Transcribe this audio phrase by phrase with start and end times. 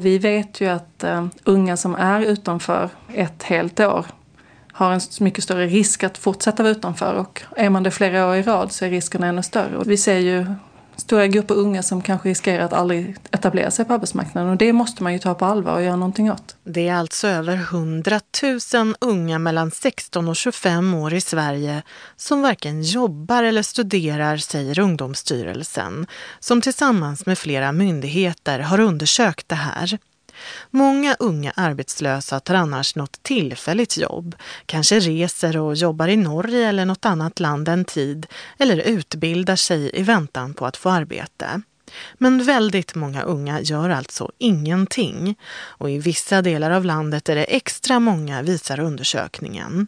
[0.00, 4.06] Vi vet ju att uh, unga som är utanför ett helt år
[4.72, 8.36] har en mycket större risk att fortsätta vara utanför och är man det flera år
[8.36, 9.76] i rad så är risken ännu större.
[9.76, 10.46] Och vi ser ju
[11.00, 15.02] stora grupper unga som kanske riskerar att aldrig etablera sig på arbetsmarknaden och det måste
[15.02, 16.56] man ju ta på allvar och göra någonting åt.
[16.64, 18.20] Det är alltså över 100
[18.74, 21.82] 000 unga mellan 16 och 25 år i Sverige
[22.16, 26.06] som varken jobbar eller studerar, säger Ungdomsstyrelsen,
[26.40, 29.98] som tillsammans med flera myndigheter har undersökt det här.
[30.70, 34.34] Många unga arbetslösa tar annars något tillfälligt jobb,
[34.66, 38.26] kanske reser och jobbar i Norge eller något annat land en tid
[38.58, 41.62] eller utbildar sig i väntan på att få arbete.
[42.14, 47.44] Men väldigt många unga gör alltså ingenting och i vissa delar av landet är det
[47.44, 49.86] extra många, visar undersökningen.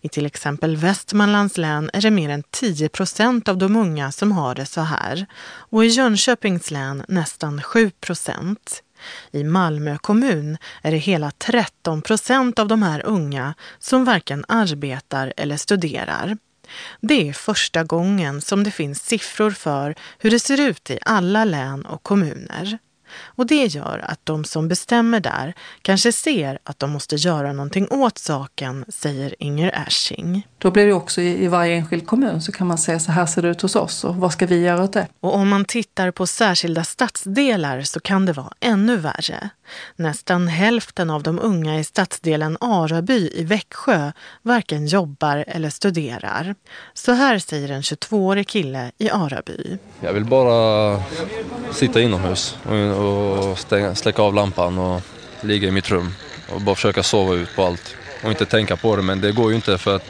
[0.00, 4.32] I till exempel Västmanlands län är det mer än 10 procent av de unga som
[4.32, 8.82] har det så här och i Jönköpings län nästan 7 procent.
[9.30, 15.32] I Malmö kommun är det hela 13 procent av de här unga som varken arbetar
[15.36, 16.36] eller studerar.
[17.00, 21.44] Det är första gången som det finns siffror för hur det ser ut i alla
[21.44, 22.78] län och kommuner.
[23.22, 27.88] Och det gör att de som bestämmer där kanske ser att de måste göra någonting
[27.90, 30.46] åt saken, säger Inger Ashing.
[30.58, 33.42] Då blir det också i varje enskild kommun så kan man säga så här ser
[33.42, 35.06] det ut hos oss och vad ska vi göra åt det?
[35.20, 39.50] Och om man tittar på särskilda stadsdelar så kan det vara ännu värre.
[39.96, 46.54] Nästan hälften av de unga i stadsdelen Araby i Växjö varken jobbar eller studerar.
[46.94, 49.78] Så här säger en 22-årig kille i Araby.
[50.00, 51.02] Jag vill bara
[51.72, 52.58] sitta inomhus
[52.96, 53.58] och
[53.98, 55.02] släcka av lampan och
[55.40, 56.14] ligga i mitt rum
[56.54, 59.50] och bara försöka sova ut på allt och inte tänka på det men det går
[59.50, 60.04] ju inte för att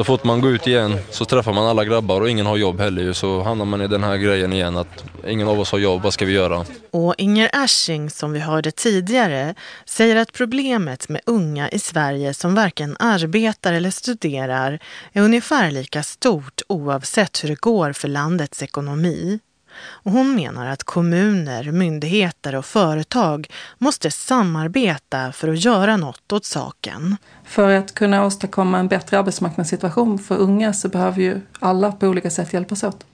[0.00, 2.80] så fort man går ut igen så träffar man alla grabbar och ingen har jobb
[2.80, 6.02] heller så hamnar man i den här grejen igen att ingen av oss har jobb,
[6.02, 6.64] vad ska vi göra?
[6.90, 12.54] Och Inger Ashing som vi hörde tidigare säger att problemet med unga i Sverige som
[12.54, 14.78] varken arbetar eller studerar
[15.12, 19.40] är ungefär lika stort oavsett hur det går för landets ekonomi.
[19.78, 23.46] Och hon menar att kommuner, myndigheter och företag
[23.78, 27.16] måste samarbeta för att göra något åt saken.
[27.44, 32.30] För att kunna åstadkomma en bättre arbetsmarknadssituation för unga så behöver ju alla på olika
[32.30, 33.06] sätt hjälpas åt.